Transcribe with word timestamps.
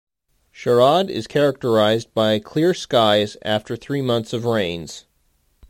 Sharad 0.51 1.11
is 1.11 1.27
characterized 1.27 2.11
by 2.15 2.39
clear 2.39 2.73
skies, 2.73 3.37
after 3.43 3.75
three 3.77 4.01
months 4.01 4.33
of 4.33 4.45
rains. 4.45 5.05